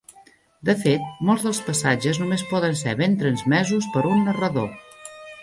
[0.69, 4.73] De fet, molts dels passatges només poden ser ben transmesos per un narrador.